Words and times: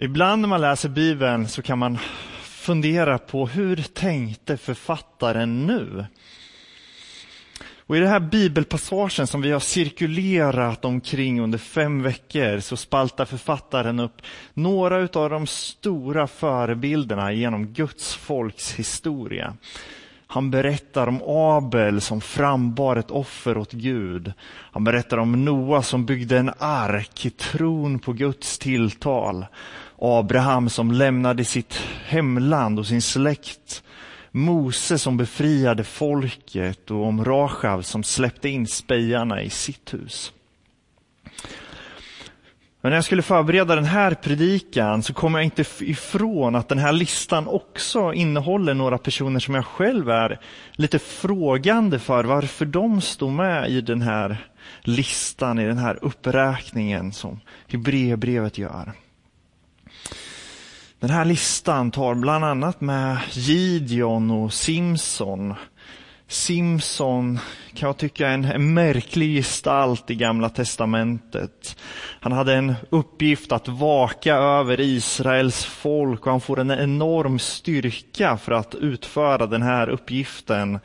Ibland 0.00 0.40
när 0.40 0.48
man 0.48 0.60
läser 0.60 0.88
Bibeln 0.88 1.48
så 1.48 1.62
kan 1.62 1.78
man 1.78 1.98
fundera 2.42 3.18
på 3.18 3.46
hur 3.46 3.76
tänkte 3.76 4.56
författaren 4.56 5.66
nu? 5.66 6.06
Och 7.76 7.96
I 7.96 8.00
den 8.00 8.08
här 8.08 8.20
bibelpassagen 8.20 9.26
som 9.26 9.40
vi 9.40 9.50
har 9.50 9.60
cirkulerat 9.60 10.84
omkring 10.84 11.40
under 11.40 11.58
fem 11.58 12.02
veckor 12.02 12.60
så 12.60 12.76
spaltar 12.76 13.24
författaren 13.24 14.00
upp 14.00 14.22
några 14.54 14.96
av 14.96 15.30
de 15.30 15.46
stora 15.46 16.26
förebilderna 16.26 17.32
genom 17.32 17.66
Guds 17.66 18.14
folks 18.14 18.74
historia. 18.74 19.54
Han 20.26 20.50
berättar 20.50 21.06
om 21.06 21.22
Abel 21.26 22.00
som 22.00 22.20
frambar 22.20 22.96
ett 22.96 23.10
offer 23.10 23.58
åt 23.58 23.72
Gud. 23.72 24.32
Han 24.72 24.84
berättar 24.84 25.18
om 25.18 25.44
Noa 25.44 25.82
som 25.82 26.06
byggde 26.06 26.38
en 26.38 26.52
ark 26.58 27.26
i 27.26 27.30
tron 27.30 27.98
på 27.98 28.12
Guds 28.12 28.58
tilltal. 28.58 29.46
Abraham 29.98 30.68
som 30.68 30.92
lämnade 30.92 31.44
sitt 31.44 31.74
hemland 32.04 32.78
och 32.78 32.86
sin 32.86 33.02
släkt. 33.02 33.82
Mose 34.30 34.98
som 34.98 35.16
befriade 35.16 35.84
folket 35.84 36.90
och 36.90 37.04
om 37.04 37.24
Rachav 37.24 37.82
som 37.82 38.02
släppte 38.02 38.48
in 38.48 38.66
spejarna 38.66 39.42
i 39.42 39.50
sitt 39.50 39.94
hus. 39.94 40.32
Men 42.80 42.90
när 42.90 42.96
jag 42.96 43.04
skulle 43.04 43.22
förbereda 43.22 43.74
den 43.74 43.84
här 43.84 44.14
predikan 44.14 45.02
så 45.02 45.14
kom 45.14 45.34
jag 45.34 45.44
inte 45.44 45.64
ifrån 45.80 46.54
att 46.54 46.68
den 46.68 46.78
här 46.78 46.92
listan 46.92 47.48
också 47.48 48.12
innehåller 48.12 48.74
några 48.74 48.98
personer 48.98 49.40
som 49.40 49.54
jag 49.54 49.66
själv 49.66 50.10
är 50.10 50.40
lite 50.72 50.98
frågande 50.98 51.98
för 51.98 52.24
varför 52.24 52.66
de 52.66 53.00
står 53.00 53.30
med 53.30 53.70
i 53.70 53.80
den 53.80 54.02
här 54.02 54.48
listan, 54.80 55.58
i 55.58 55.66
den 55.66 55.78
här 55.78 55.98
uppräkningen 56.02 57.12
som 57.12 57.40
Hebreerbrevet 57.68 58.58
gör. 58.58 58.92
Den 61.00 61.10
här 61.10 61.24
listan 61.24 61.90
tar 61.90 62.14
bland 62.14 62.44
annat 62.44 62.80
med 62.80 63.18
Gideon 63.32 64.30
och 64.30 64.52
Simson. 64.52 65.54
Simson 66.28 67.38
kan 67.74 67.86
jag 67.86 67.96
tycka 67.96 68.28
är 68.28 68.52
en, 68.54 68.74
märklig 68.74 69.36
gestalt 69.36 70.10
i 70.10 70.14
Gamla 70.14 70.48
Testamentet. 70.48 71.76
Han 72.20 72.32
hade 72.32 72.54
en 72.54 72.74
uppgift 72.90 73.52
att 73.52 73.68
vaka 73.68 74.34
över 74.34 74.80
Israels 74.80 75.64
folk 75.64 76.26
och 76.26 76.32
han 76.32 76.40
får 76.40 76.58
en 76.60 76.70
enorm 76.70 77.38
styrka 77.38 78.36
för 78.36 78.52
att 78.52 78.74
utföra 78.74 79.46
den 79.46 79.62
här 79.62 79.88
uppgiften. 79.88 80.78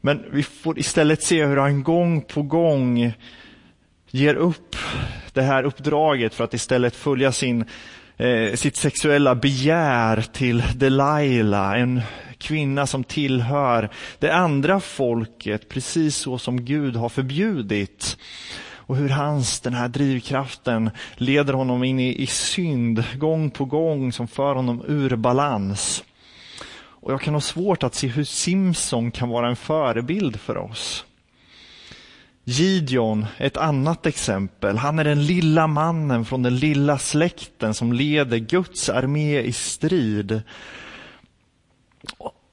Men 0.00 0.24
vi 0.32 0.42
får 0.42 0.78
istället 0.78 1.22
se 1.22 1.44
hur 1.44 1.56
han 1.56 1.82
gång 1.82 2.22
på 2.22 2.42
gång 2.42 3.12
ger 4.10 4.34
upp 4.34 4.76
det 5.32 5.42
här 5.42 5.62
uppdraget 5.62 6.34
för 6.34 6.44
att 6.44 6.54
istället 6.54 6.96
följa 6.96 7.32
sin 7.32 7.64
eh, 8.16 8.54
sitt 8.54 8.76
sexuella 8.76 9.34
begär 9.34 10.24
till 10.32 10.62
Delilah, 10.74 11.80
en 11.80 12.02
kvinna 12.38 12.86
som 12.86 13.04
tillhör 13.04 13.90
det 14.18 14.30
andra 14.30 14.80
folket, 14.80 15.68
precis 15.68 16.16
så 16.16 16.38
som 16.38 16.64
Gud 16.64 16.96
har 16.96 17.08
förbjudit. 17.08 18.16
Och 18.76 18.96
hur 18.96 19.08
hans, 19.08 19.60
den 19.60 19.74
här 19.74 19.88
drivkraften, 19.88 20.90
leder 21.16 21.52
honom 21.52 21.84
in 21.84 22.00
i, 22.00 22.22
i 22.22 22.26
synd 22.26 23.04
gång 23.18 23.50
på 23.50 23.64
gång 23.64 24.12
som 24.12 24.28
för 24.28 24.54
honom 24.54 24.84
ur 24.88 25.16
balans. 25.16 26.04
Och 27.02 27.12
jag 27.12 27.20
kan 27.20 27.34
ha 27.34 27.40
svårt 27.40 27.82
att 27.82 27.94
se 27.94 28.06
hur 28.06 28.24
Simson 28.24 29.10
kan 29.10 29.28
vara 29.28 29.48
en 29.48 29.56
förebild 29.56 30.40
för 30.40 30.56
oss. 30.56 31.04
Gideon, 32.44 33.26
ett 33.38 33.56
annat 33.56 34.06
exempel. 34.06 34.76
Han 34.76 34.98
är 34.98 35.04
den 35.04 35.26
lilla 35.26 35.66
mannen 35.66 36.24
från 36.24 36.42
den 36.42 36.56
lilla 36.56 36.98
släkten 36.98 37.74
som 37.74 37.92
leder 37.92 38.38
Guds 38.38 38.88
armé 38.88 39.40
i 39.40 39.52
strid. 39.52 40.42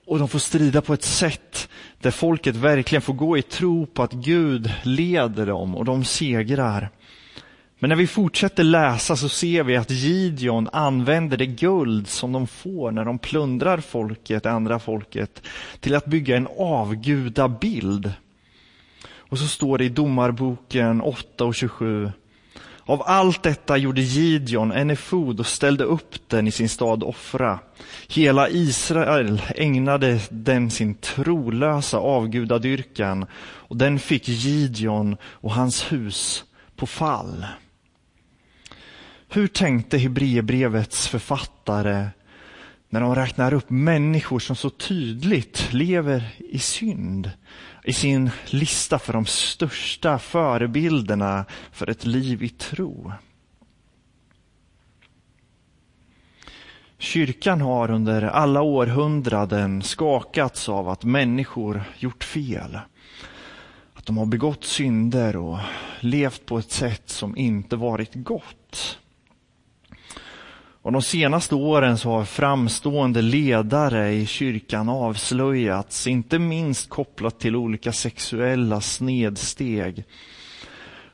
Och 0.05 0.19
de 0.19 0.27
får 0.27 0.39
strida 0.39 0.81
på 0.81 0.93
ett 0.93 1.03
sätt 1.03 1.69
där 2.01 2.11
folket 2.11 2.55
verkligen 2.55 3.01
får 3.01 3.13
gå 3.13 3.37
i 3.37 3.41
tro 3.41 3.85
på 3.85 4.03
att 4.03 4.13
Gud 4.13 4.71
leder 4.83 5.45
dem 5.45 5.75
och 5.75 5.85
de 5.85 6.03
segrar. 6.03 6.89
Men 7.79 7.89
när 7.89 7.95
vi 7.95 8.07
fortsätter 8.07 8.63
läsa 8.63 9.15
så 9.15 9.29
ser 9.29 9.63
vi 9.63 9.77
att 9.77 9.91
Gideon 9.91 10.69
använder 10.73 11.37
det 11.37 11.45
guld 11.45 12.07
som 12.07 12.31
de 12.31 12.47
får 12.47 12.91
när 12.91 13.05
de 13.05 13.19
plundrar 13.19 13.77
folket, 13.77 14.43
det 14.43 14.51
andra 14.51 14.79
folket, 14.79 15.41
till 15.79 15.95
att 15.95 16.05
bygga 16.05 16.37
en 16.37 16.47
avgudabild. 16.57 18.13
Och 19.29 19.39
så 19.39 19.47
står 19.47 19.77
det 19.77 19.85
i 19.85 19.89
Domarboken 19.89 21.01
8 21.01 21.45
och 21.45 21.55
27. 21.55 22.11
Av 22.89 23.03
allt 23.05 23.43
detta 23.43 23.77
gjorde 23.77 24.01
Gideon 24.01 24.71
en 24.71 24.89
efod 24.89 25.39
och 25.39 25.47
ställde 25.47 25.83
upp 25.83 26.29
den 26.29 26.47
i 26.47 26.51
sin 26.51 26.69
stad 26.69 27.03
Offra. 27.03 27.59
Hela 28.07 28.49
Israel 28.49 29.41
ägnade 29.55 30.19
den 30.29 30.71
sin 30.71 30.95
trolösa 30.95 31.97
avgudadyrkan 31.97 33.25
och 33.33 33.77
den 33.77 33.99
fick 33.99 34.27
Gideon 34.27 35.17
och 35.23 35.53
hans 35.53 35.91
hus 35.91 36.43
på 36.75 36.85
fall. 36.85 37.45
Hur 39.29 39.47
tänkte 39.47 39.97
Hebreerbrevets 39.97 41.07
författare 41.07 42.07
när 42.89 43.01
de 43.01 43.15
räknar 43.15 43.53
upp 43.53 43.69
människor 43.69 44.39
som 44.39 44.55
så 44.55 44.69
tydligt 44.69 45.73
lever 45.73 46.23
i 46.37 46.59
synd? 46.59 47.31
I 47.83 47.93
sin 47.93 48.29
lista 48.45 48.99
för 48.99 49.13
de 49.13 49.25
största 49.25 50.19
förebilderna 50.19 51.45
för 51.71 51.89
ett 51.89 52.05
liv 52.05 52.43
i 52.43 52.49
tro. 52.49 53.11
Kyrkan 56.97 57.61
har 57.61 57.91
under 57.91 58.21
alla 58.21 58.61
århundraden 58.61 59.81
skakats 59.81 60.69
av 60.69 60.89
att 60.89 61.03
människor 61.03 61.83
gjort 61.97 62.23
fel. 62.23 62.79
Att 63.93 64.05
de 64.05 64.17
har 64.17 64.25
begått 64.25 64.63
synder 64.63 65.35
och 65.35 65.59
levt 65.99 66.45
på 66.45 66.57
ett 66.57 66.71
sätt 66.71 67.09
som 67.09 67.37
inte 67.37 67.75
varit 67.75 68.11
gott. 68.13 68.99
Och 70.89 70.93
de 70.93 71.01
senaste 71.01 71.55
åren 71.55 71.97
så 71.97 72.09
har 72.11 72.25
framstående 72.25 73.21
ledare 73.21 74.13
i 74.13 74.25
kyrkan 74.25 74.89
avslöjats, 74.89 76.07
inte 76.07 76.39
minst 76.39 76.89
kopplat 76.89 77.39
till 77.39 77.55
olika 77.55 77.91
sexuella 77.91 78.81
snedsteg. 78.81 80.03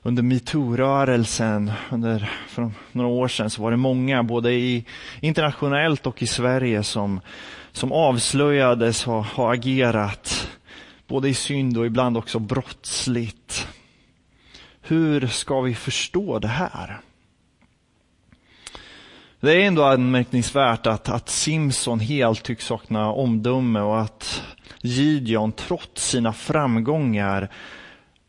Under 0.02 0.24
metoo-rörelsen 0.24 1.72
under, 1.90 2.32
för 2.48 2.72
några 2.92 3.10
år 3.10 3.28
sedan 3.28 3.50
så 3.50 3.62
var 3.62 3.72
det 3.72 3.78
många, 3.78 4.24
både 4.24 4.54
i, 4.54 4.86
internationellt 5.20 6.08
och 6.08 6.22
i 6.22 6.28
Sverige, 6.28 6.84
som, 6.84 7.20
som 7.72 7.92
avslöjades 7.92 9.04
ha, 9.04 9.22
ha 9.22 9.54
agerat 9.54 10.50
både 11.08 11.30
i 11.30 11.34
synd 11.34 11.78
och 11.78 11.86
ibland 11.86 12.18
också 12.18 12.40
brottsligt. 12.40 13.68
Hur 14.82 15.28
ska 15.28 15.62
vi 15.62 15.76
förstå 15.76 16.40
det 16.40 16.48
här? 16.48 17.02
Det 19.40 19.52
är 19.52 19.68
ändå 19.68 19.84
anmärkningsvärt 19.84 20.88
att, 20.88 21.10
att 21.10 21.30
Simson 21.30 22.00
helt 22.00 22.44
tycks 22.44 22.66
sakna 22.66 23.12
omdöme 23.12 23.80
och 23.80 24.02
att 24.02 24.44
Gideon 24.82 25.52
trots 25.52 26.10
sina 26.10 26.34
framgångar 26.34 27.52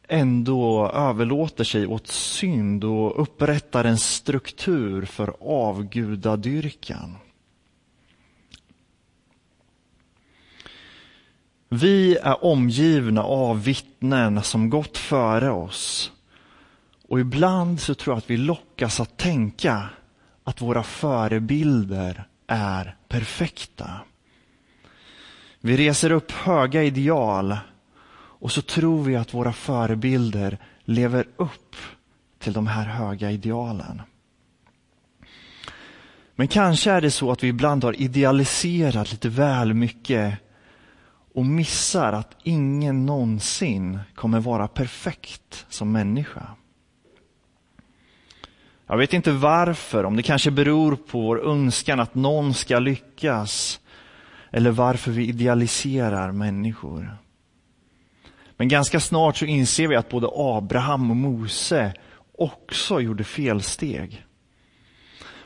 ändå 0.08 0.90
överlåter 0.94 1.64
sig 1.64 1.86
åt 1.86 2.06
synd 2.06 2.84
och 2.84 3.22
upprättar 3.22 3.84
en 3.84 3.98
struktur 3.98 5.04
för 5.04 5.34
avgudadyrkan. 5.40 7.16
Vi 11.68 12.16
är 12.16 12.44
omgivna 12.44 13.22
av 13.22 13.64
vittnen 13.64 14.42
som 14.42 14.70
gått 14.70 14.98
före 14.98 15.50
oss. 15.50 16.12
Och 17.08 17.20
ibland 17.20 17.80
så 17.80 17.94
tror 17.94 18.14
jag 18.14 18.18
att 18.18 18.30
vi 18.30 18.36
lockas 18.36 19.00
att 19.00 19.16
tänka 19.16 19.88
att 20.46 20.60
våra 20.60 20.82
förebilder 20.82 22.26
är 22.46 22.96
perfekta. 23.08 23.90
Vi 25.60 25.76
reser 25.76 26.12
upp 26.12 26.32
höga 26.32 26.82
ideal 26.82 27.56
och 28.14 28.52
så 28.52 28.62
tror 28.62 29.02
vi 29.02 29.16
att 29.16 29.34
våra 29.34 29.52
förebilder 29.52 30.58
lever 30.84 31.28
upp 31.36 31.76
till 32.38 32.52
de 32.52 32.66
här 32.66 32.84
höga 32.84 33.30
idealen. 33.30 34.02
Men 36.34 36.48
kanske 36.48 36.90
är 36.90 37.00
det 37.00 37.10
så 37.10 37.32
att 37.32 37.44
vi 37.44 37.48
ibland 37.48 37.84
har 37.84 38.00
idealiserat 38.00 39.12
lite 39.12 39.28
väl 39.28 39.74
mycket 39.74 40.38
och 41.34 41.46
missar 41.46 42.12
att 42.12 42.36
ingen 42.42 43.06
någonsin 43.06 43.98
kommer 44.14 44.40
vara 44.40 44.68
perfekt 44.68 45.66
som 45.68 45.92
människa. 45.92 46.48
Jag 48.86 48.96
vet 48.96 49.12
inte 49.12 49.32
varför, 49.32 50.04
om 50.04 50.16
det 50.16 50.22
kanske 50.22 50.50
beror 50.50 50.96
på 50.96 51.20
vår 51.20 51.48
önskan 51.48 52.00
att 52.00 52.14
någon 52.14 52.54
ska 52.54 52.78
lyckas 52.78 53.80
eller 54.50 54.70
varför 54.70 55.10
vi 55.10 55.26
idealiserar 55.26 56.32
människor. 56.32 57.16
Men 58.56 58.68
ganska 58.68 59.00
snart 59.00 59.36
så 59.36 59.44
inser 59.44 59.88
vi 59.88 59.96
att 59.96 60.08
både 60.08 60.28
Abraham 60.32 61.10
och 61.10 61.16
Mose 61.16 61.92
också 62.38 63.00
gjorde 63.00 63.24
felsteg. 63.24 64.24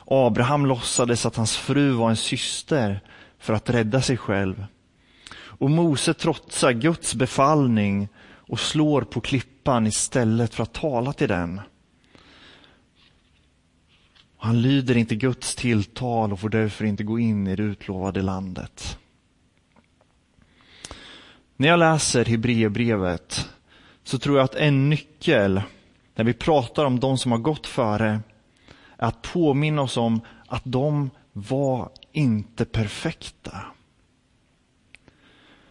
Abraham 0.07 0.67
låtsades 0.67 1.27
att 1.27 1.37
hans 1.37 1.57
fru 1.57 1.91
var 1.91 2.11
en 2.11 2.17
syster 2.17 3.01
för 3.39 3.53
att 3.53 3.71
rädda 3.71 4.03
sig 4.03 4.17
själv. 4.17 4.65
Och 5.33 5.71
Mose 5.71 6.15
trotsar 6.15 6.73
Guds 6.73 7.15
befallning 7.15 8.09
och 8.23 8.61
slår 8.61 9.03
på 9.03 9.21
klippan 9.21 9.87
istället 9.87 10.55
för 10.55 10.63
att 10.63 10.73
tala 10.73 11.13
till 11.13 11.29
den. 11.29 11.61
Han 14.43 14.63
lyder 14.63 14.97
inte 14.97 15.15
Guds 15.15 15.55
tilltal 15.55 16.33
och 16.33 16.41
får 16.41 16.49
därför 16.49 16.85
inte 16.85 17.05
gå 17.05 17.19
in 17.19 17.47
i 17.47 17.57
det 17.57 17.63
utlovade 17.63 18.23
landet. 18.23 18.99
När 21.57 21.69
jag 21.69 21.79
läser 21.79 22.25
Hebreerbrevet 22.25 23.49
så 24.05 24.19
tror 24.19 24.37
jag 24.37 24.45
att 24.45 24.55
en 24.55 24.91
nyckel 24.91 25.63
när 26.15 26.25
vi 26.25 26.33
pratar 26.33 26.85
om 26.85 27.01
de 27.01 27.19
som 27.19 27.33
har 27.33 27.39
gått 27.39 27.67
före 27.67 28.21
är 28.97 29.07
att 29.07 29.23
påminna 29.23 29.83
oss 29.83 29.97
om 29.97 30.21
att 30.47 30.63
de 30.65 31.11
var 31.33 31.91
inte 32.13 32.65
perfekta. 32.65 33.65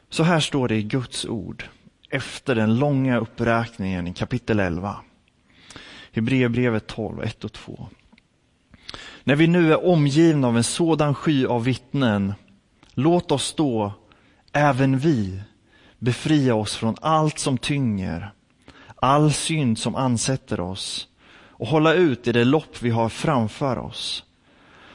Så 0.10 0.24
här 0.24 0.39
står 0.39 0.68
det 0.68 0.75
i 0.75 0.83
Guds 0.83 1.25
ord 1.25 1.63
efter 2.10 2.56
den 2.56 2.80
långa 2.80 3.18
uppräkningen 3.18 4.07
i 4.07 4.13
kapitel 4.13 4.60
11. 4.60 4.95
Hebreerbrevet 6.12 6.88
12, 6.88 7.24
1 7.24 7.44
och 7.44 7.54
2. 7.54 7.89
När 9.24 9.36
vi 9.36 9.48
nu 9.48 9.71
är 9.74 9.86
omgivna 9.86 10.48
av 10.48 10.57
en 10.57 10.63
sådan 10.63 11.16
sky 11.16 11.45
av 11.45 11.63
vittnen, 11.63 12.33
låt 12.94 13.31
oss 13.31 13.54
då, 13.57 13.94
även 14.54 14.98
vi, 14.98 15.42
befria 16.00 16.56
oss 16.56 16.75
från 16.75 16.95
allt 17.01 17.39
som 17.39 17.57
tynger, 17.57 18.31
all 18.95 19.33
synd 19.33 19.80
som 19.80 19.95
ansätter 19.95 20.60
oss 20.60 21.07
och 21.60 21.68
hålla 21.68 21.94
ut 21.94 22.27
i 22.27 22.31
det 22.31 22.45
lopp 22.45 22.81
vi 22.81 22.89
har 22.89 23.10
framför 23.10 23.77
oss. 23.77 24.24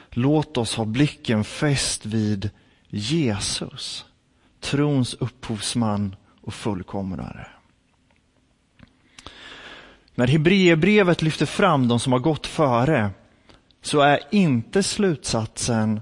Låt 0.09 0.57
oss 0.57 0.75
ha 0.75 0.85
blicken 0.85 1.43
fäst 1.43 2.05
vid 2.05 2.49
Jesus, 2.87 4.05
trons 4.59 5.13
upphovsman 5.13 6.15
och 6.41 6.53
fullkomnare. 6.53 7.47
När 10.15 10.27
Hebreerbrevet 10.27 11.21
lyfter 11.21 11.45
fram 11.45 11.87
de 11.87 11.99
som 11.99 12.13
har 12.13 12.19
gått 12.19 12.47
före 12.47 13.09
så 13.85 14.01
är 14.01 14.19
inte 14.31 14.83
slutsatsen 14.83 16.01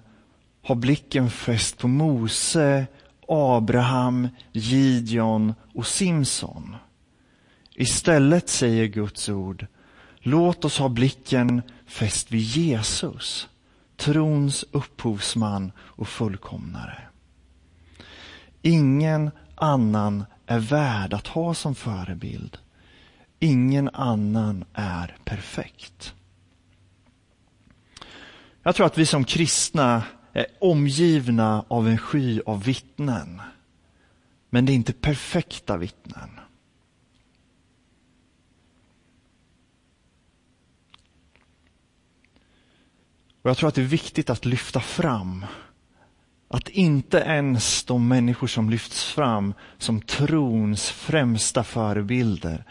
ha 0.61 0.75
blicken 0.75 1.29
fäst 1.29 1.77
på 1.77 1.87
Mose, 1.87 2.87
Abraham, 3.27 4.27
Gideon 4.51 5.53
och 5.73 5.87
Simson. 5.87 6.75
Istället 7.75 8.49
säger 8.49 8.85
Guds 8.85 9.29
ord, 9.29 9.65
låt 10.19 10.65
oss 10.65 10.77
ha 10.77 10.89
blicken 10.89 11.61
fäst 11.85 12.31
vid 12.31 12.41
Jesus, 12.41 13.49
trons 13.97 14.65
upphovsman 14.71 15.71
och 15.77 16.07
fullkomnare. 16.07 17.01
Ingen 18.61 19.31
annan 19.55 20.25
är 20.45 20.59
värd 20.59 21.13
att 21.13 21.27
ha 21.27 21.53
som 21.53 21.75
förebild. 21.75 22.57
Ingen 23.39 23.89
annan 23.93 24.65
är 24.73 25.17
perfekt. 25.25 26.13
Jag 28.63 28.75
tror 28.75 28.85
att 28.85 28.97
vi 28.97 29.05
som 29.05 29.23
kristna 29.23 30.03
är 30.33 30.45
omgivna 30.59 31.65
av 31.67 31.87
en 31.87 31.97
sky 31.97 32.41
av 32.45 32.63
vittnen. 32.63 33.41
Men 34.49 34.65
det 34.65 34.71
är 34.71 34.75
inte 34.75 34.93
perfekta 34.93 35.77
vittnen. 35.77 36.39
Och 43.41 43.49
Jag 43.49 43.57
tror 43.57 43.69
att 43.69 43.75
det 43.75 43.81
är 43.81 43.85
viktigt 43.85 44.29
att 44.29 44.45
lyfta 44.45 44.79
fram 44.79 45.45
att 46.47 46.69
inte 46.69 47.17
ens 47.17 47.83
de 47.83 48.07
människor 48.07 48.47
som 48.47 48.69
lyfts 48.69 49.03
fram 49.03 49.53
som 49.77 50.01
trons 50.01 50.89
främsta 50.89 51.63
förebilder 51.63 52.63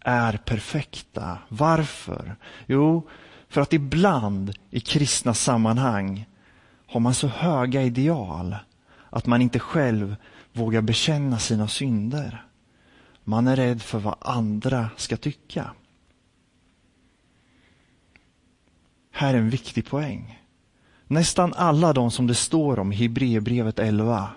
är 0.00 0.36
perfekta. 0.36 1.38
Varför? 1.48 2.36
Jo, 2.66 3.08
för 3.50 3.60
att 3.60 3.72
ibland 3.72 4.54
i 4.70 4.80
kristna 4.80 5.34
sammanhang 5.34 6.26
har 6.86 7.00
man 7.00 7.14
så 7.14 7.26
höga 7.26 7.82
ideal 7.82 8.56
att 9.10 9.26
man 9.26 9.42
inte 9.42 9.58
själv 9.58 10.16
vågar 10.52 10.80
bekänna 10.80 11.38
sina 11.38 11.68
synder. 11.68 12.46
Man 13.24 13.48
är 13.48 13.56
rädd 13.56 13.82
för 13.82 13.98
vad 13.98 14.14
andra 14.20 14.90
ska 14.96 15.16
tycka. 15.16 15.70
Här 19.10 19.34
är 19.34 19.38
en 19.38 19.50
viktig 19.50 19.86
poäng. 19.86 20.40
Nästan 21.06 21.54
alla 21.54 21.92
de 21.92 22.10
som 22.10 22.26
det 22.26 22.34
står 22.34 22.78
om 22.78 22.92
i 22.92 22.96
Hebreerbrevet 22.96 23.78
11 23.78 24.28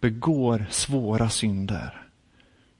begår 0.00 0.66
svåra 0.70 1.30
synder. 1.30 2.06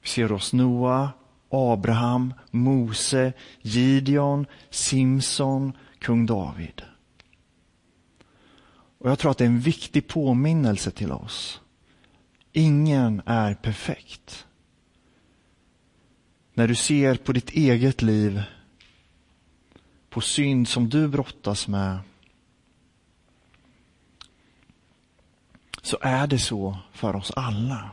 Vi 0.01 0.07
ser 0.07 0.29
hos 0.29 0.53
Noa, 0.53 1.09
Abraham, 1.51 2.33
Mose, 2.51 3.33
Gideon, 3.61 4.45
Simson, 4.69 5.73
kung 5.99 6.25
David. 6.25 6.81
Och 8.97 9.09
Jag 9.09 9.19
tror 9.19 9.31
att 9.31 9.37
det 9.37 9.43
är 9.43 9.49
en 9.49 9.59
viktig 9.59 10.07
påminnelse 10.07 10.91
till 10.91 11.11
oss. 11.11 11.61
Ingen 12.51 13.21
är 13.25 13.53
perfekt. 13.53 14.45
När 16.53 16.67
du 16.67 16.75
ser 16.75 17.15
på 17.15 17.33
ditt 17.33 17.49
eget 17.49 18.01
liv, 18.01 18.43
på 20.09 20.21
synd 20.21 20.67
som 20.67 20.89
du 20.89 21.07
brottas 21.07 21.67
med, 21.67 21.99
så 25.81 25.97
är 26.01 26.27
det 26.27 26.39
så 26.39 26.77
för 26.91 27.15
oss 27.15 27.31
alla. 27.35 27.91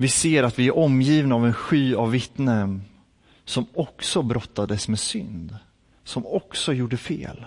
Vi 0.00 0.08
ser 0.08 0.42
att 0.42 0.58
vi 0.58 0.66
är 0.66 0.78
omgivna 0.78 1.34
av 1.34 1.46
en 1.46 1.52
sky 1.52 1.94
av 1.94 2.10
vittnen 2.10 2.82
som 3.44 3.66
också 3.74 4.22
brottades 4.22 4.88
med 4.88 4.98
synd, 4.98 5.56
som 6.04 6.26
också 6.26 6.72
gjorde 6.72 6.96
fel. 6.96 7.44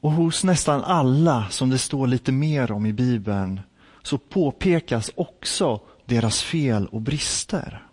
Och 0.00 0.12
hos 0.12 0.44
nästan 0.44 0.84
alla 0.84 1.48
som 1.50 1.70
det 1.70 1.78
står 1.78 2.06
lite 2.06 2.32
mer 2.32 2.72
om 2.72 2.86
i 2.86 2.92
Bibeln 2.92 3.60
så 4.02 4.18
påpekas 4.18 5.10
också 5.14 5.80
deras 6.04 6.42
fel 6.42 6.86
och 6.86 7.00
brister. 7.00 7.86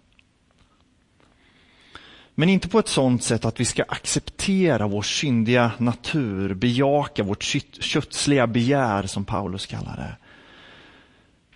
Men 2.35 2.49
inte 2.49 2.69
på 2.69 2.79
ett 2.79 2.87
sådant 2.87 3.23
sätt 3.23 3.45
att 3.45 3.59
vi 3.59 3.65
ska 3.65 3.83
acceptera 3.83 4.87
vår 4.87 5.01
syndiga 5.01 5.71
natur, 5.77 6.53
bejaka 6.53 7.23
vårt 7.23 7.43
köttsliga 7.79 8.47
begär 8.47 9.03
som 9.03 9.25
Paulus 9.25 9.65
kallar 9.65 9.97
det. 9.97 10.22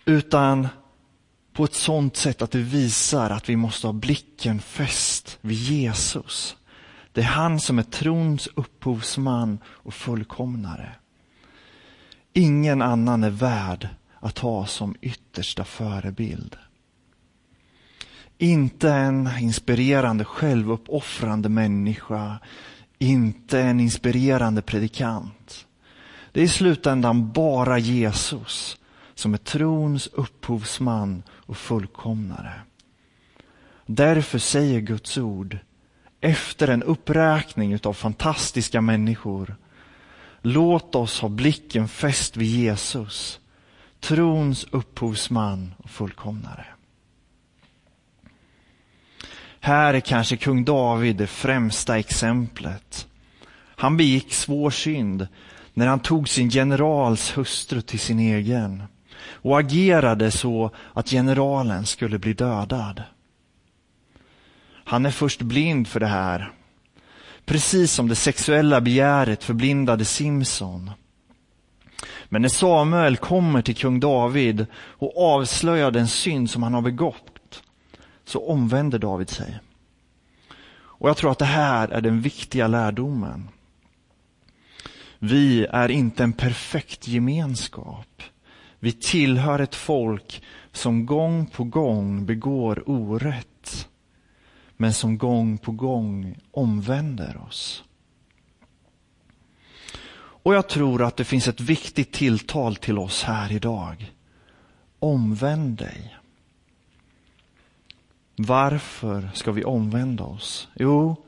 Utan 0.07 0.67
på 1.53 1.63
ett 1.63 1.73
sånt 1.73 2.17
sätt 2.17 2.41
att 2.41 2.51
det 2.51 2.59
visar 2.59 3.29
att 3.29 3.49
vi 3.49 3.55
måste 3.55 3.87
ha 3.87 3.93
blicken 3.93 4.59
fäst 4.59 5.37
vid 5.41 5.57
Jesus. 5.57 6.55
Det 7.11 7.21
är 7.21 7.25
han 7.25 7.59
som 7.59 7.79
är 7.79 7.83
trons 7.83 8.49
upphovsman 8.55 9.59
och 9.65 9.93
fullkomnare. 9.93 10.95
Ingen 12.33 12.81
annan 12.81 13.23
är 13.23 13.29
värd 13.29 13.87
att 14.19 14.39
ha 14.39 14.65
som 14.65 14.95
yttersta 15.01 15.63
förebild. 15.63 16.55
Inte 18.37 18.91
en 18.91 19.29
inspirerande 19.39 20.25
självuppoffrande 20.25 21.49
människa, 21.49 22.39
inte 22.97 23.61
en 23.61 23.79
inspirerande 23.79 24.61
predikant. 24.61 25.65
Det 26.31 26.39
är 26.39 26.45
i 26.45 26.47
slutändan 26.47 27.31
bara 27.31 27.79
Jesus 27.79 28.77
som 29.19 29.33
är 29.33 29.37
trons 29.37 30.07
upphovsman 30.07 31.23
och 31.29 31.57
fullkomnare. 31.57 32.53
Därför 33.85 34.39
säger 34.39 34.79
Guds 34.79 35.17
ord, 35.17 35.57
efter 36.21 36.67
en 36.67 36.83
uppräkning 36.83 37.79
av 37.83 37.93
fantastiska 37.93 38.81
människor, 38.81 39.55
låt 40.41 40.95
oss 40.95 41.19
ha 41.19 41.29
blicken 41.29 41.87
fäst 41.87 42.37
vid 42.37 42.47
Jesus, 42.47 43.39
trons 43.99 44.65
upphovsman 44.71 45.73
och 45.77 45.89
fullkomnare. 45.89 46.65
Här 49.59 49.93
är 49.93 49.99
kanske 49.99 50.37
kung 50.37 50.65
David 50.65 51.15
det 51.15 51.27
främsta 51.27 51.99
exemplet. 51.99 53.07
Han 53.75 53.97
begick 53.97 54.33
svår 54.33 54.69
synd 54.69 55.27
när 55.73 55.87
han 55.87 55.99
tog 55.99 56.29
sin 56.29 56.49
generals 56.49 57.37
hustru 57.37 57.81
till 57.81 57.99
sin 57.99 58.19
egen 58.19 58.83
och 59.19 59.59
agerade 59.59 60.31
så 60.31 60.71
att 60.93 61.09
generalen 61.09 61.85
skulle 61.85 62.19
bli 62.19 62.33
dödad. 62.33 63.03
Han 64.83 65.05
är 65.05 65.11
först 65.11 65.41
blind 65.41 65.87
för 65.87 65.99
det 65.99 66.07
här, 66.07 66.51
precis 67.45 67.91
som 67.91 68.07
det 68.07 68.15
sexuella 68.15 68.81
begäret 68.81 69.43
förblindade 69.43 70.05
Simson. 70.05 70.91
Men 72.29 72.41
när 72.41 72.49
Samuel 72.49 73.17
kommer 73.17 73.61
till 73.61 73.75
kung 73.75 73.99
David 73.99 74.65
och 74.73 75.33
avslöjar 75.35 75.91
den 75.91 76.07
synd 76.07 76.49
som 76.49 76.63
han 76.63 76.73
har 76.73 76.81
begått, 76.81 77.63
så 78.25 78.47
omvänder 78.47 78.99
David 78.99 79.29
sig. 79.29 79.59
Och 80.99 81.09
jag 81.09 81.17
tror 81.17 81.31
att 81.31 81.39
det 81.39 81.45
här 81.45 81.87
är 81.87 82.01
den 82.01 82.21
viktiga 82.21 82.67
lärdomen. 82.67 83.49
Vi 85.19 85.65
är 85.65 85.91
inte 85.91 86.23
en 86.23 86.33
perfekt 86.33 87.07
gemenskap. 87.07 88.23
Vi 88.79 88.91
tillhör 88.91 89.59
ett 89.59 89.75
folk 89.75 90.43
som 90.71 91.05
gång 91.05 91.45
på 91.45 91.63
gång 91.63 92.25
begår 92.25 92.89
orätt, 92.89 93.89
men 94.77 94.93
som 94.93 95.17
gång 95.17 95.57
på 95.57 95.71
gång 95.71 96.37
omvänder 96.51 97.37
oss. 97.37 97.83
Och 100.47 100.55
jag 100.55 100.69
tror 100.69 101.03
att 101.03 101.17
det 101.17 101.25
finns 101.25 101.47
ett 101.47 101.61
viktigt 101.61 102.13
tilltal 102.13 102.75
till 102.75 102.99
oss 102.99 103.23
här 103.23 103.51
idag. 103.51 104.13
Omvänd 104.99 105.77
dig. 105.77 106.17
Varför 108.35 109.29
ska 109.33 109.51
vi 109.51 109.63
omvända 109.63 110.23
oss? 110.23 110.67
Jo, 110.75 111.25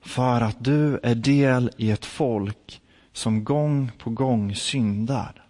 för 0.00 0.40
att 0.40 0.64
du 0.64 1.00
är 1.02 1.14
del 1.14 1.70
i 1.76 1.90
ett 1.90 2.04
folk 2.04 2.82
som 3.12 3.44
gång 3.44 3.90
på 3.98 4.10
gång 4.10 4.54
syndar. 4.54 5.41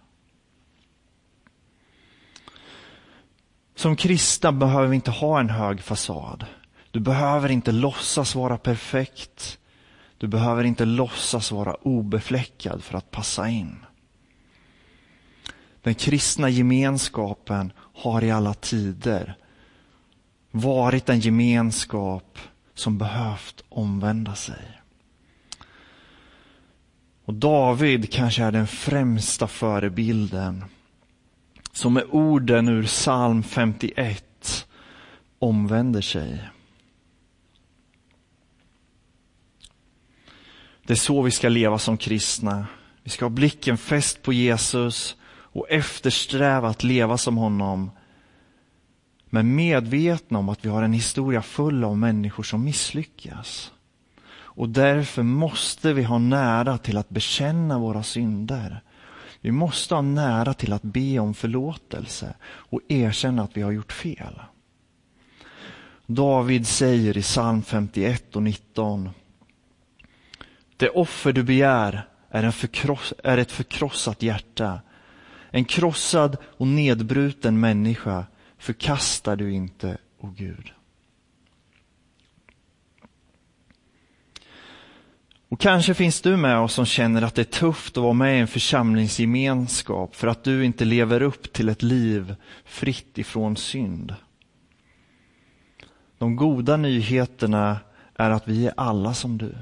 Som 3.83 3.95
kristna 3.95 4.51
behöver 4.51 4.87
vi 4.87 4.95
inte 4.95 5.11
ha 5.11 5.39
en 5.39 5.49
hög 5.49 5.81
fasad. 5.81 6.45
Du 6.91 6.99
behöver 6.99 7.51
inte 7.51 7.71
låtsas 7.71 8.35
vara 8.35 8.57
perfekt. 8.57 9.57
Du 10.17 10.27
behöver 10.27 10.63
inte 10.63 10.85
låtsas 10.85 11.51
vara 11.51 11.73
obefläckad 11.73 12.83
för 12.83 12.97
att 12.97 13.11
passa 13.11 13.49
in. 13.49 13.85
Den 15.81 15.95
kristna 15.95 16.49
gemenskapen 16.49 17.71
har 17.95 18.23
i 18.23 18.31
alla 18.31 18.53
tider 18.53 19.37
varit 20.51 21.09
en 21.09 21.19
gemenskap 21.19 22.39
som 22.73 22.97
behövt 22.97 23.63
omvända 23.69 24.35
sig. 24.35 24.81
Och 27.25 27.33
David 27.33 28.11
kanske 28.11 28.43
är 28.43 28.51
den 28.51 28.67
främsta 28.67 29.47
förebilden 29.47 30.63
som 31.73 31.93
med 31.93 32.03
orden 32.09 32.67
ur 32.67 32.83
psalm 32.83 33.43
51 33.43 34.67
omvänder 35.39 36.01
sig. 36.01 36.49
Det 40.85 40.93
är 40.93 40.97
så 40.97 41.21
vi 41.21 41.31
ska 41.31 41.49
leva 41.49 41.79
som 41.79 41.97
kristna. 41.97 42.67
Vi 43.03 43.09
ska 43.09 43.25
ha 43.25 43.29
blicken 43.29 43.77
fäst 43.77 44.21
på 44.21 44.33
Jesus 44.33 45.15
och 45.25 45.69
eftersträva 45.69 46.69
att 46.69 46.83
leva 46.83 47.17
som 47.17 47.37
honom. 47.37 47.91
Men 49.25 49.55
medvetna 49.55 50.39
om 50.39 50.49
att 50.49 50.65
vi 50.65 50.69
har 50.69 50.83
en 50.83 50.93
historia 50.93 51.41
full 51.41 51.83
av 51.83 51.97
människor 51.97 52.43
som 52.43 52.63
misslyckas. 52.63 53.71
Och 54.31 54.69
därför 54.69 55.23
måste 55.23 55.93
vi 55.93 56.03
ha 56.03 56.17
nära 56.17 56.77
till 56.77 56.97
att 56.97 57.09
bekänna 57.09 57.79
våra 57.79 58.03
synder. 58.03 58.81
Vi 59.43 59.51
måste 59.51 59.95
ha 59.95 60.01
nära 60.01 60.53
till 60.53 60.73
att 60.73 60.83
be 60.83 61.19
om 61.19 61.33
förlåtelse 61.33 62.33
och 62.43 62.81
erkänna 62.87 63.43
att 63.43 63.57
vi 63.57 63.61
har 63.61 63.71
gjort 63.71 63.91
fel. 63.91 64.41
David 66.05 66.67
säger 66.67 67.17
i 67.17 67.21
psalm 67.21 67.63
51 67.63 68.35
och 68.35 68.43
19 68.43 69.09
Det 70.77 70.89
offer 70.89 71.33
du 71.33 71.43
begär 71.43 72.07
är, 72.29 72.43
en 72.43 72.53
förkross, 72.53 73.13
är 73.23 73.37
ett 73.37 73.51
förkrossat 73.51 74.21
hjärta. 74.21 74.81
En 75.51 75.65
krossad 75.65 76.37
och 76.43 76.67
nedbruten 76.67 77.59
människa 77.59 78.25
förkastar 78.57 79.35
du 79.35 79.51
inte, 79.51 79.97
o 80.19 80.27
oh 80.27 80.33
Gud. 80.33 80.71
Och 85.53 85.59
kanske 85.59 85.93
finns 85.93 86.21
du 86.21 86.37
med 86.37 86.59
oss 86.59 86.73
som 86.73 86.85
känner 86.85 87.21
att 87.21 87.35
det 87.35 87.41
är 87.41 87.59
tufft 87.59 87.97
att 87.97 88.03
vara 88.03 88.13
med 88.13 88.37
i 88.37 88.39
en 88.39 88.47
församlingsgemenskap 88.47 90.15
för 90.15 90.27
att 90.27 90.43
du 90.43 90.65
inte 90.65 90.85
lever 90.85 91.21
upp 91.21 91.53
till 91.53 91.69
ett 91.69 91.83
liv 91.83 92.35
fritt 92.65 93.17
ifrån 93.17 93.57
synd. 93.57 94.15
De 96.17 96.35
goda 96.35 96.77
nyheterna 96.77 97.79
är 98.15 98.29
att 98.29 98.47
vi 98.47 98.67
är 98.67 98.73
alla 98.77 99.13
som 99.13 99.37
du. 99.37 99.55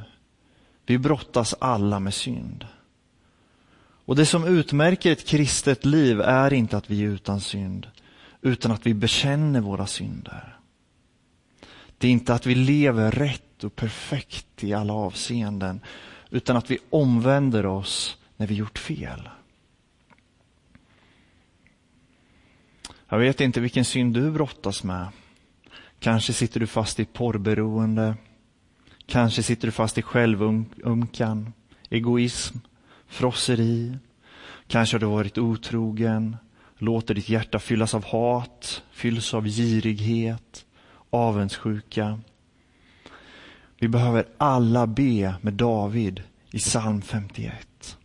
Vi 0.85 0.97
brottas 0.97 1.55
alla 1.59 1.99
med 1.99 2.13
synd. 2.13 2.67
Och 4.05 4.15
det 4.15 4.25
som 4.25 4.43
utmärker 4.43 5.11
ett 5.11 5.27
kristet 5.27 5.85
liv 5.85 6.21
är 6.21 6.53
inte 6.53 6.77
att 6.77 6.89
vi 6.89 7.03
är 7.03 7.07
utan 7.07 7.41
synd, 7.41 7.87
utan 8.41 8.71
att 8.71 8.85
vi 8.85 8.93
bekänner 8.93 9.61
våra 9.61 9.87
synder. 9.87 10.57
Det 11.97 12.07
är 12.07 12.11
inte 12.11 12.33
att 12.33 12.45
vi 12.45 12.55
lever 12.55 13.11
rätt 13.11 13.50
och 13.63 13.75
perfekt 13.75 14.63
i 14.63 14.73
alla 14.73 14.93
avseenden, 14.93 15.81
utan 16.29 16.57
att 16.57 16.71
vi 16.71 16.77
omvänder 16.89 17.65
oss 17.65 18.17
när 18.37 18.47
vi 18.47 18.55
gjort 18.55 18.79
fel. 18.79 19.29
Jag 23.07 23.19
vet 23.19 23.41
inte 23.41 23.59
vilken 23.59 23.85
synd 23.85 24.13
du 24.13 24.31
brottas 24.31 24.83
med. 24.83 25.07
Kanske 25.99 26.33
sitter 26.33 26.59
du 26.59 26.67
fast 26.67 26.99
i 26.99 27.05
porrberoende. 27.05 28.15
Kanske 29.05 29.43
sitter 29.43 29.67
du 29.67 29.71
fast 29.71 29.97
i 29.97 30.01
självömkan, 30.01 31.53
egoism, 31.89 32.57
frosseri. 33.07 33.97
Kanske 34.67 34.95
har 34.95 34.99
du 34.99 35.05
varit 35.05 35.37
otrogen, 35.37 36.37
låter 36.77 37.13
ditt 37.13 37.29
hjärta 37.29 37.59
fyllas 37.59 37.93
av 37.93 38.05
hat, 38.05 38.83
fylls 38.91 39.33
av 39.33 39.45
girighet, 39.47 40.65
avundsjuka. 41.09 42.19
Vi 43.81 43.87
behöver 43.87 44.25
alla 44.37 44.87
be 44.87 45.35
med 45.41 45.53
David 45.53 46.23
i 46.51 46.59
psalm 46.59 47.01
51. 47.01 47.97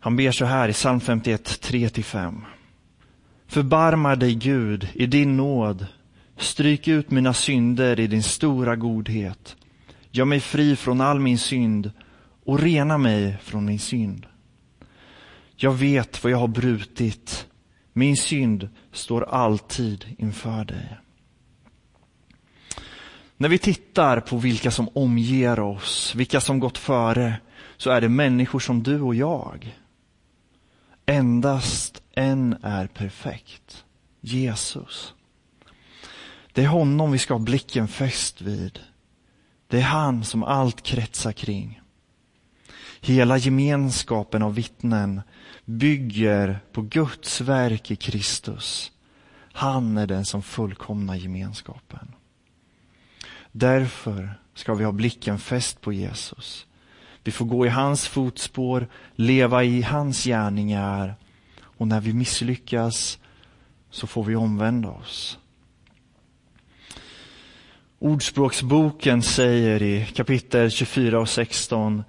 Han 0.00 0.16
ber 0.16 0.30
så 0.30 0.44
här 0.44 0.68
i 0.68 0.72
psalm 0.72 1.00
51, 1.00 1.42
3-5. 1.62 2.40
Förbarma 3.46 4.16
dig 4.16 4.34
Gud 4.34 4.88
i 4.94 5.06
din 5.06 5.36
nåd. 5.36 5.86
Stryk 6.36 6.88
ut 6.88 7.10
mina 7.10 7.34
synder 7.34 8.00
i 8.00 8.06
din 8.06 8.22
stora 8.22 8.76
godhet. 8.76 9.56
Gör 10.10 10.24
mig 10.24 10.40
fri 10.40 10.76
från 10.76 11.00
all 11.00 11.20
min 11.20 11.38
synd 11.38 11.90
och 12.44 12.60
rena 12.60 12.98
mig 12.98 13.36
från 13.42 13.64
min 13.64 13.80
synd. 13.80 14.26
Jag 15.56 15.72
vet 15.72 16.24
vad 16.24 16.32
jag 16.32 16.38
har 16.38 16.48
brutit. 16.48 17.46
Min 17.92 18.16
synd 18.16 18.68
står 18.92 19.24
alltid 19.24 20.14
inför 20.18 20.64
dig. 20.64 20.98
När 23.36 23.48
vi 23.48 23.58
tittar 23.58 24.20
på 24.20 24.36
vilka 24.36 24.70
som 24.70 24.88
omger 24.94 25.60
oss, 25.60 26.14
vilka 26.14 26.40
som 26.40 26.58
gått 26.58 26.78
före, 26.78 27.40
så 27.76 27.90
är 27.90 28.00
det 28.00 28.08
människor 28.08 28.60
som 28.60 28.82
du 28.82 29.00
och 29.00 29.14
jag. 29.14 29.78
Endast 31.06 32.02
en 32.12 32.56
är 32.62 32.86
perfekt, 32.86 33.84
Jesus. 34.20 35.14
Det 36.52 36.62
är 36.62 36.68
honom 36.68 37.12
vi 37.12 37.18
ska 37.18 37.34
ha 37.34 37.38
blicken 37.38 37.88
fäst 37.88 38.40
vid. 38.40 38.78
Det 39.68 39.78
är 39.78 39.82
han 39.82 40.24
som 40.24 40.42
allt 40.42 40.82
kretsar 40.82 41.32
kring. 41.32 41.80
Hela 43.00 43.38
gemenskapen 43.38 44.42
av 44.42 44.54
vittnen 44.54 45.22
bygger 45.64 46.60
på 46.72 46.82
Guds 46.82 47.40
verk 47.40 47.90
i 47.90 47.96
Kristus. 47.96 48.92
Han 49.52 49.98
är 49.98 50.06
den 50.06 50.24
som 50.24 50.42
fullkomnar 50.42 51.14
gemenskapen. 51.14 52.14
Därför 53.56 54.34
ska 54.54 54.74
vi 54.74 54.84
ha 54.84 54.92
blicken 54.92 55.38
fäst 55.38 55.80
på 55.80 55.92
Jesus. 55.92 56.66
Vi 57.24 57.32
får 57.32 57.44
gå 57.44 57.66
i 57.66 57.68
hans 57.68 58.08
fotspår, 58.08 58.88
leva 59.14 59.64
i 59.64 59.82
hans 59.82 60.24
gärningar 60.24 61.14
och 61.60 61.88
när 61.88 62.00
vi 62.00 62.12
misslyckas 62.12 63.18
så 63.90 64.06
får 64.06 64.24
vi 64.24 64.36
omvända 64.36 64.88
oss. 64.88 65.38
Ordspråksboken 67.98 69.22
säger 69.22 69.82
i 69.82 70.06
kapitel 70.06 70.70
24 70.70 71.20
och 71.20 71.28
16 71.28 72.04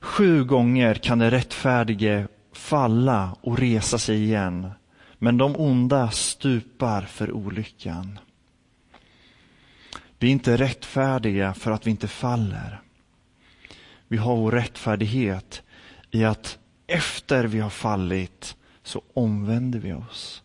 Sju 0.00 0.44
gånger 0.44 0.94
kan 0.94 1.18
det 1.18 1.30
rättfärdige 1.30 2.28
falla 2.52 3.36
och 3.40 3.58
resa 3.58 3.98
sig 3.98 4.22
igen, 4.22 4.70
men 5.18 5.38
de 5.38 5.56
onda 5.56 6.10
stupar 6.10 7.02
för 7.02 7.32
olyckan. 7.32 8.18
Vi 10.18 10.26
är 10.26 10.32
inte 10.32 10.56
rättfärdiga 10.56 11.54
för 11.54 11.70
att 11.70 11.86
vi 11.86 11.90
inte 11.90 12.08
faller. 12.08 12.80
Vi 14.08 14.16
har 14.16 14.36
vår 14.36 14.52
rättfärdighet 14.52 15.62
i 16.10 16.24
att 16.24 16.58
efter 16.86 17.44
vi 17.44 17.60
har 17.60 17.70
fallit 17.70 18.56
så 18.82 19.02
omvänder 19.14 19.78
vi 19.78 19.92
oss. 19.92 20.42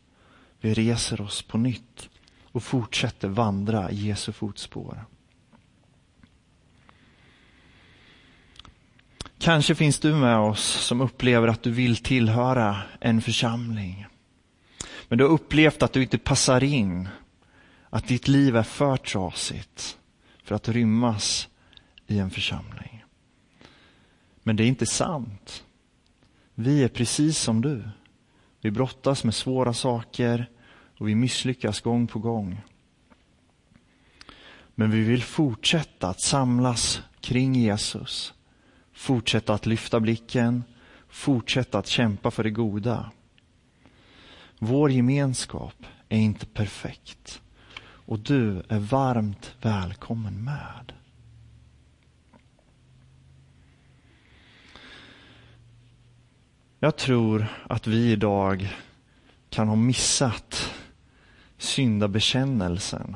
Vi 0.61 0.73
reser 0.73 1.21
oss 1.21 1.41
på 1.41 1.57
nytt 1.57 2.09
och 2.51 2.63
fortsätter 2.63 3.27
vandra 3.27 3.91
i 3.91 3.95
Jesu 3.95 4.31
fotspår. 4.31 5.05
Kanske 9.39 9.75
finns 9.75 9.99
du 9.99 10.13
med 10.13 10.37
oss 10.37 10.63
som 10.63 11.01
upplever 11.01 11.47
att 11.47 11.63
du 11.63 11.71
vill 11.71 11.97
tillhöra 11.97 12.81
en 12.99 13.21
församling. 13.21 14.05
Men 15.07 15.17
du 15.17 15.23
har 15.23 15.31
upplevt 15.31 15.83
att 15.83 15.93
du 15.93 16.01
inte 16.01 16.17
passar 16.17 16.63
in 16.63 17.09
att 17.93 18.07
ditt 18.07 18.27
liv 18.27 18.55
är 18.55 18.63
för 18.63 18.97
trasigt 18.97 19.97
för 20.43 20.55
att 20.55 20.69
rymmas 20.69 21.47
i 22.07 22.19
en 22.19 22.31
församling. 22.31 23.03
Men 24.43 24.55
det 24.55 24.63
är 24.63 24.67
inte 24.67 24.85
sant. 24.85 25.63
Vi 26.55 26.83
är 26.83 26.87
precis 26.87 27.37
som 27.37 27.61
du. 27.61 27.83
Vi 28.61 28.71
brottas 28.71 29.23
med 29.23 29.35
svåra 29.35 29.73
saker 29.73 30.49
och 30.97 31.07
vi 31.07 31.15
misslyckas 31.15 31.81
gång 31.81 32.07
på 32.07 32.19
gång. 32.19 32.61
Men 34.75 34.91
vi 34.91 35.01
vill 35.01 35.23
fortsätta 35.23 36.07
att 36.07 36.21
samlas 36.21 37.01
kring 37.19 37.55
Jesus. 37.55 38.33
Fortsätta 38.93 39.53
att 39.53 39.65
lyfta 39.65 39.99
blicken, 39.99 40.63
fortsätta 41.07 41.79
att 41.79 41.87
kämpa 41.87 42.31
för 42.31 42.43
det 42.43 42.49
goda. 42.49 43.11
Vår 44.59 44.91
gemenskap 44.91 45.85
är 46.09 46.19
inte 46.19 46.45
perfekt 46.45 47.41
och 48.11 48.19
du 48.19 48.63
är 48.69 48.79
varmt 48.79 49.55
välkommen 49.61 50.43
med. 50.43 50.93
Jag 56.79 56.97
tror 56.97 57.45
att 57.69 57.87
vi 57.87 58.11
idag 58.11 58.77
kan 59.49 59.67
ha 59.67 59.75
missat 59.75 60.73
syndabekännelsen. 61.57 63.15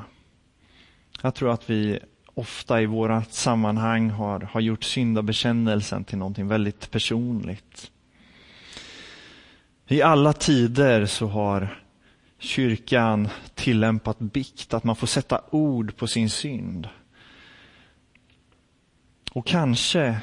Jag 1.22 1.34
tror 1.34 1.52
att 1.52 1.70
vi 1.70 1.98
ofta 2.34 2.82
i 2.82 2.86
våra 2.86 3.24
sammanhang 3.24 4.10
har, 4.10 4.40
har 4.40 4.60
gjort 4.60 4.84
syndabekännelsen 4.84 6.04
till 6.04 6.18
någonting 6.18 6.48
väldigt 6.48 6.90
personligt. 6.90 7.90
I 9.86 10.02
alla 10.02 10.32
tider 10.32 11.06
så 11.06 11.26
har 11.26 11.85
kyrkan 12.46 13.28
tillämpat 13.54 14.18
bikt, 14.18 14.74
att 14.74 14.84
man 14.84 14.96
får 14.96 15.06
sätta 15.06 15.40
ord 15.50 15.96
på 15.96 16.06
sin 16.06 16.30
synd. 16.30 16.88
Och 19.32 19.46
kanske 19.46 20.20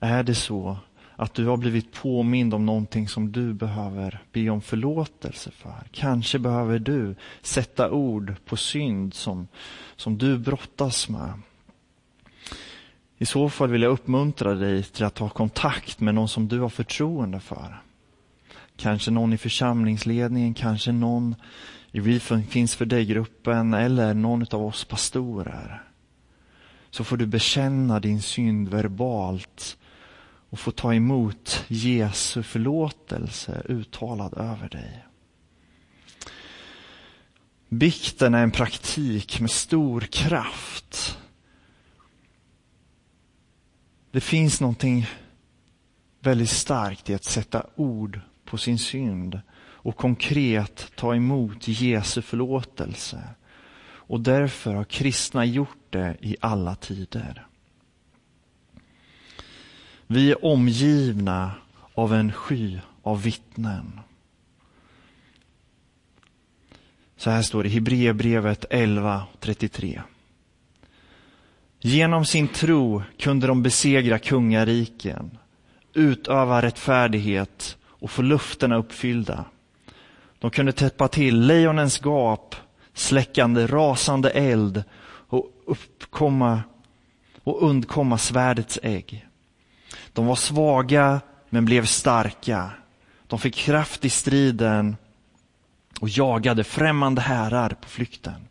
är 0.00 0.22
det 0.22 0.34
så 0.34 0.76
att 1.16 1.34
du 1.34 1.46
har 1.46 1.56
blivit 1.56 1.92
påmind 1.92 2.54
om 2.54 2.66
någonting 2.66 3.08
som 3.08 3.32
du 3.32 3.52
behöver 3.52 4.22
be 4.32 4.50
om 4.50 4.60
förlåtelse 4.60 5.50
för. 5.50 5.86
Kanske 5.92 6.38
behöver 6.38 6.78
du 6.78 7.14
sätta 7.42 7.90
ord 7.90 8.34
på 8.44 8.56
synd 8.56 9.14
som, 9.14 9.48
som 9.96 10.18
du 10.18 10.38
brottas 10.38 11.08
med. 11.08 11.32
I 13.18 13.26
så 13.26 13.48
fall 13.48 13.70
vill 13.70 13.82
jag 13.82 13.92
uppmuntra 13.92 14.54
dig 14.54 14.82
till 14.82 15.04
att 15.04 15.14
ta 15.14 15.28
kontakt 15.28 16.00
med 16.00 16.14
någon 16.14 16.28
som 16.28 16.48
du 16.48 16.60
har 16.60 16.68
förtroende 16.68 17.40
för. 17.40 17.81
Kanske 18.82 19.10
någon 19.10 19.32
i 19.32 19.38
församlingsledningen, 19.38 20.54
kanske 20.54 20.92
någon 20.92 21.34
i 21.92 22.00
Vi 22.00 22.20
finns 22.20 22.74
för 22.74 22.84
dig-gruppen 22.84 23.74
eller 23.74 24.14
någon 24.14 24.46
av 24.50 24.64
oss 24.66 24.84
pastorer. 24.84 25.82
Så 26.90 27.04
får 27.04 27.16
du 27.16 27.26
bekänna 27.26 28.00
din 28.00 28.22
synd 28.22 28.68
verbalt 28.68 29.78
och 30.50 30.58
få 30.58 30.70
ta 30.70 30.94
emot 30.94 31.64
Jesu 31.68 32.42
förlåtelse 32.42 33.62
uttalad 33.64 34.34
över 34.34 34.68
dig. 34.68 35.04
Bikten 37.68 38.34
är 38.34 38.42
en 38.42 38.50
praktik 38.50 39.40
med 39.40 39.50
stor 39.50 40.00
kraft. 40.00 41.18
Det 44.10 44.20
finns 44.20 44.60
någonting 44.60 45.06
väldigt 46.20 46.50
starkt 46.50 47.10
i 47.10 47.14
att 47.14 47.24
sätta 47.24 47.66
ord 47.74 48.20
på 48.52 48.58
sin 48.58 48.78
synd 48.78 49.40
och 49.56 49.96
konkret 49.96 50.92
ta 50.94 51.14
emot 51.14 51.68
Jesu 51.68 52.22
förlåtelse. 52.22 53.22
Och 53.84 54.20
därför 54.20 54.74
har 54.74 54.84
kristna 54.84 55.44
gjort 55.44 55.86
det 55.90 56.16
i 56.20 56.36
alla 56.40 56.74
tider. 56.74 57.46
Vi 60.06 60.30
är 60.30 60.44
omgivna 60.44 61.52
av 61.94 62.14
en 62.14 62.32
sky 62.32 62.78
av 63.02 63.22
vittnen. 63.22 64.00
Så 67.16 67.30
här 67.30 67.42
står 67.42 67.62
det 67.62 67.68
i 67.68 67.72
Hebreerbrevet 67.72 68.64
11.33. 68.70 70.02
Genom 71.80 72.24
sin 72.24 72.48
tro 72.48 73.02
kunde 73.18 73.46
de 73.46 73.62
besegra 73.62 74.18
kungariken, 74.18 75.38
utöva 75.94 76.62
rättfärdighet 76.62 77.76
och 78.02 78.10
få 78.10 78.22
lufterna 78.22 78.76
uppfyllda. 78.76 79.44
De 80.38 80.50
kunde 80.50 80.72
täppa 80.72 81.08
till 81.08 81.40
lejonens 81.40 82.00
gap, 82.04 82.56
släckande 82.94 83.66
rasande 83.66 84.30
eld 84.30 84.84
och 85.04 85.50
uppkomma 85.66 86.62
och 87.44 87.62
undkomma 87.62 88.18
svärdets 88.18 88.78
ägg. 88.82 89.26
De 90.12 90.26
var 90.26 90.36
svaga 90.36 91.20
men 91.50 91.64
blev 91.64 91.86
starka. 91.86 92.70
De 93.26 93.38
fick 93.38 93.54
kraft 93.54 94.04
i 94.04 94.10
striden 94.10 94.96
och 96.00 96.08
jagade 96.08 96.64
främmande 96.64 97.20
härar 97.20 97.68
på 97.68 97.88
flykten. 97.88 98.48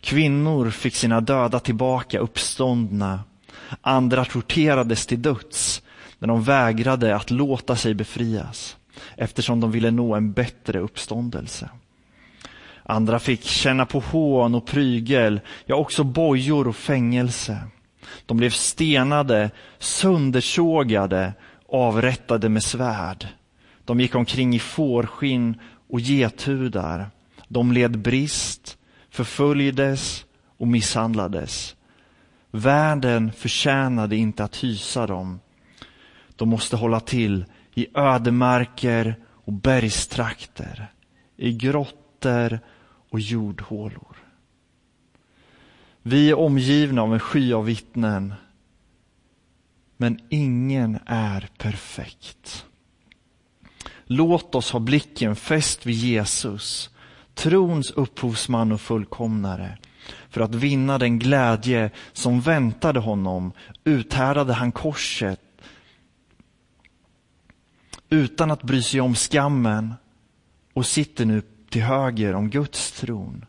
Kvinnor 0.00 0.70
fick 0.70 0.94
sina 0.94 1.20
döda 1.20 1.60
tillbaka 1.60 2.18
uppståndna. 2.18 3.20
Andra 3.80 4.24
torterades 4.24 5.06
till 5.06 5.22
döds 5.22 5.81
när 6.22 6.28
de 6.28 6.42
vägrade 6.42 7.16
att 7.16 7.30
låta 7.30 7.76
sig 7.76 7.94
befrias 7.94 8.76
eftersom 9.16 9.60
de 9.60 9.70
ville 9.70 9.90
nå 9.90 10.14
en 10.14 10.32
bättre 10.32 10.78
uppståndelse. 10.78 11.68
Andra 12.82 13.18
fick 13.18 13.44
känna 13.44 13.86
på 13.86 14.00
hån 14.00 14.54
och 14.54 14.66
prygel, 14.66 15.40
ja 15.66 15.74
också 15.74 16.04
bojor 16.04 16.68
och 16.68 16.76
fängelse. 16.76 17.58
De 18.26 18.36
blev 18.36 18.50
stenade, 18.50 19.50
söndersågade, 19.78 21.32
avrättade 21.68 22.48
med 22.48 22.62
svärd. 22.62 23.28
De 23.84 24.00
gick 24.00 24.14
omkring 24.14 24.54
i 24.54 24.58
fårskinn 24.58 25.60
och 25.90 26.00
gethudar. 26.00 27.10
De 27.48 27.72
led 27.72 27.98
brist, 27.98 28.78
förföljdes 29.10 30.24
och 30.58 30.68
misshandlades. 30.68 31.76
Världen 32.50 33.32
förtjänade 33.32 34.16
inte 34.16 34.44
att 34.44 34.64
hysa 34.64 35.06
dem. 35.06 35.40
De 36.36 36.48
måste 36.48 36.76
hålla 36.76 37.00
till 37.00 37.44
i 37.74 37.86
ödemarker 37.94 39.16
och 39.30 39.52
bergstrakter, 39.52 40.92
i 41.36 41.52
grottor 41.52 42.60
och 43.10 43.20
jordhålor. 43.20 44.16
Vi 46.02 46.30
är 46.30 46.38
omgivna 46.38 47.02
av 47.02 47.12
en 47.12 47.20
sky 47.20 47.52
av 47.52 47.64
vittnen, 47.64 48.34
men 49.96 50.18
ingen 50.28 50.98
är 51.06 51.48
perfekt. 51.58 52.66
Låt 54.04 54.54
oss 54.54 54.70
ha 54.70 54.80
blicken 54.80 55.36
fäst 55.36 55.86
vid 55.86 55.96
Jesus, 55.96 56.90
trons 57.34 57.90
upphovsman 57.90 58.72
och 58.72 58.80
fullkomnare. 58.80 59.78
För 60.30 60.40
att 60.40 60.54
vinna 60.54 60.98
den 60.98 61.18
glädje 61.18 61.90
som 62.12 62.40
väntade 62.40 63.00
honom 63.00 63.52
uthärdade 63.84 64.52
han 64.52 64.72
korset 64.72 65.40
utan 68.12 68.50
att 68.50 68.62
bry 68.62 68.82
sig 68.82 69.00
om 69.00 69.14
skammen 69.14 69.94
och 70.72 70.86
sitter 70.86 71.24
nu 71.24 71.42
till 71.70 71.82
höger 71.82 72.34
om 72.34 72.50
Guds 72.50 72.92
tron. 72.92 73.44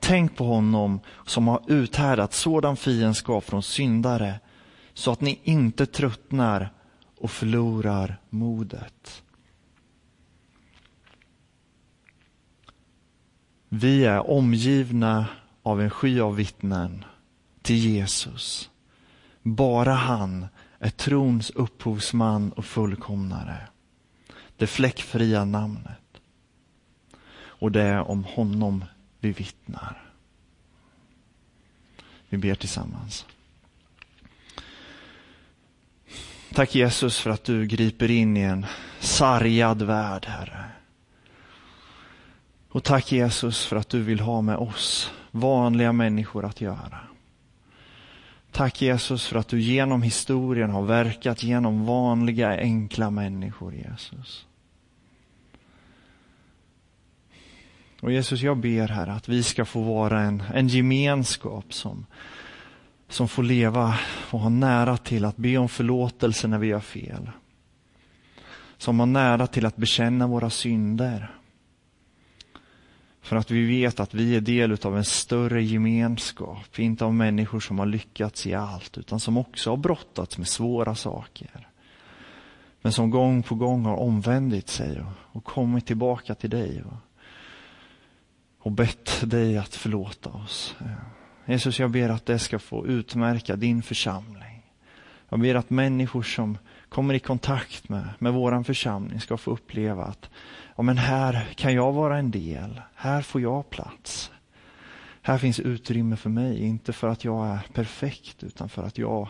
Tänk 0.00 0.36
på 0.36 0.44
honom 0.44 1.00
som 1.26 1.48
har 1.48 1.60
uthärdat 1.66 2.32
sådan 2.32 2.76
fiendskap 2.76 3.44
från 3.44 3.62
syndare 3.62 4.40
så 4.94 5.12
att 5.12 5.20
ni 5.20 5.40
inte 5.42 5.86
tröttnar 5.86 6.72
och 7.20 7.30
förlorar 7.30 8.20
modet. 8.30 9.22
Vi 13.68 14.04
är 14.04 14.30
omgivna 14.30 15.26
av 15.62 15.80
en 15.80 15.90
sky 15.90 16.20
av 16.20 16.36
vittnen 16.36 17.04
till 17.62 17.76
Jesus. 17.76 18.70
Bara 19.42 19.92
han 19.92 20.46
är 20.78 20.90
trons 20.90 21.50
upphovsman 21.50 22.52
och 22.52 22.64
fullkomnare. 22.64 23.68
Det 24.56 24.66
fläckfria 24.66 25.44
namnet. 25.44 26.20
Och 27.34 27.72
det 27.72 27.82
är 27.82 28.10
om 28.10 28.24
honom 28.24 28.84
vi 29.20 29.32
vittnar. 29.32 30.02
Vi 32.28 32.38
ber 32.38 32.54
tillsammans. 32.54 33.26
Tack 36.54 36.74
Jesus 36.74 37.18
för 37.18 37.30
att 37.30 37.44
du 37.44 37.66
griper 37.66 38.10
in 38.10 38.36
i 38.36 38.40
en 38.40 38.66
sargad 39.00 39.82
värld, 39.82 40.26
Herre. 40.26 40.64
Och 42.68 42.84
tack 42.84 43.12
Jesus 43.12 43.64
för 43.64 43.76
att 43.76 43.88
du 43.88 44.02
vill 44.02 44.20
ha 44.20 44.40
med 44.40 44.56
oss 44.56 45.12
vanliga 45.30 45.92
människor 45.92 46.44
att 46.44 46.60
göra. 46.60 46.98
Tack 48.52 48.82
Jesus 48.82 49.26
för 49.26 49.36
att 49.36 49.48
du 49.48 49.60
genom 49.60 50.02
historien 50.02 50.70
har 50.70 50.82
verkat 50.82 51.42
genom 51.42 51.86
vanliga 51.86 52.48
enkla 52.58 53.10
människor, 53.10 53.74
Jesus. 53.74 54.46
Och 58.00 58.12
Jesus, 58.12 58.40
jag 58.40 58.56
ber 58.56 58.88
här 58.88 59.06
att 59.06 59.28
vi 59.28 59.42
ska 59.42 59.64
få 59.64 59.82
vara 59.82 60.20
en, 60.20 60.42
en 60.54 60.68
gemenskap 60.68 61.74
som, 61.74 62.06
som 63.08 63.28
får 63.28 63.42
leva 63.42 63.98
och 64.30 64.40
ha 64.40 64.48
nära 64.48 64.96
till 64.96 65.24
att 65.24 65.36
be 65.36 65.56
om 65.56 65.68
förlåtelse 65.68 66.48
när 66.48 66.58
vi 66.58 66.66
gör 66.66 66.80
fel. 66.80 67.30
Som 68.78 69.00
har 69.00 69.06
nära 69.06 69.46
till 69.46 69.66
att 69.66 69.76
bekänna 69.76 70.26
våra 70.26 70.50
synder. 70.50 71.30
För 73.22 73.36
att 73.36 73.50
vi 73.50 73.66
vet 73.66 74.00
att 74.00 74.14
vi 74.14 74.36
är 74.36 74.40
del 74.40 74.76
av 74.82 74.96
en 74.96 75.04
större 75.04 75.62
gemenskap, 75.62 76.78
inte 76.78 77.04
av 77.04 77.14
människor 77.14 77.60
som 77.60 77.78
har 77.78 77.86
lyckats 77.86 78.46
i 78.46 78.54
allt, 78.54 78.98
utan 78.98 79.20
som 79.20 79.36
också 79.36 79.70
har 79.70 79.76
brottats 79.76 80.38
med 80.38 80.48
svåra 80.48 80.94
saker. 80.94 81.68
Men 82.82 82.92
som 82.92 83.10
gång 83.10 83.42
på 83.42 83.54
gång 83.54 83.84
har 83.84 83.96
omvändit 83.96 84.68
sig 84.68 85.00
och, 85.00 85.36
och 85.36 85.44
kommit 85.44 85.86
tillbaka 85.86 86.34
till 86.34 86.50
dig. 86.50 86.82
Och, 86.82 86.96
och 88.58 88.72
bett 88.72 89.30
dig 89.30 89.58
att 89.58 89.74
förlåta 89.74 90.30
oss. 90.30 90.74
Jesus, 91.46 91.78
jag 91.78 91.90
ber 91.90 92.08
att 92.08 92.26
det 92.26 92.38
ska 92.38 92.58
få 92.58 92.86
utmärka 92.86 93.56
din 93.56 93.82
församling. 93.82 94.51
Jag 95.32 95.40
ber 95.40 95.54
att 95.54 95.70
människor 95.70 96.22
som 96.22 96.58
kommer 96.88 97.14
i 97.14 97.18
kontakt 97.18 97.88
med, 97.88 98.08
med 98.18 98.32
vår 98.32 98.62
församling 98.62 99.20
ska 99.20 99.36
få 99.36 99.50
uppleva 99.50 100.04
att 100.04 100.30
ja, 100.76 100.82
men 100.82 100.98
här 100.98 101.48
kan 101.54 101.74
jag 101.74 101.92
vara 101.92 102.18
en 102.18 102.30
del. 102.30 102.80
Här 102.94 103.22
får 103.22 103.40
jag 103.40 103.70
plats. 103.70 104.30
Här 105.22 105.38
finns 105.38 105.60
utrymme 105.60 106.16
för 106.16 106.30
mig, 106.30 106.64
inte 106.64 106.92
för 106.92 107.08
att 107.08 107.24
jag 107.24 107.46
är 107.46 107.58
perfekt 107.72 108.42
utan 108.44 108.68
för 108.68 108.82
att 108.82 108.98
jag 108.98 109.28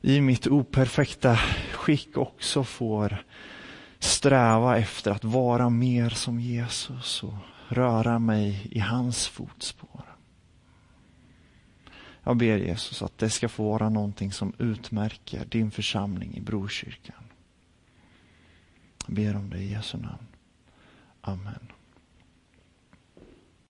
i 0.00 0.20
mitt 0.20 0.46
operfekta 0.46 1.36
skick 1.72 2.16
också 2.16 2.64
får 2.64 3.24
sträva 3.98 4.78
efter 4.78 5.10
att 5.10 5.24
vara 5.24 5.70
mer 5.70 6.10
som 6.10 6.40
Jesus 6.40 7.22
och 7.22 7.34
röra 7.68 8.18
mig 8.18 8.68
i 8.70 8.78
hans 8.78 9.28
fotspår. 9.28 10.09
Jag 12.30 12.36
ber 12.36 12.58
Jesus 12.58 13.02
att 13.02 13.18
det 13.18 13.30
ska 13.30 13.48
få 13.48 13.64
vara 13.64 13.88
någonting 13.88 14.32
som 14.32 14.52
utmärker 14.58 15.44
din 15.44 15.70
församling 15.70 16.36
i 16.36 16.40
Brokyrkan. 16.40 17.24
Jag 19.06 19.16
ber 19.16 19.36
om 19.36 19.50
det 19.50 19.58
i 19.58 19.72
Jesu 19.72 19.98
namn. 19.98 20.26
Amen. 21.20 21.72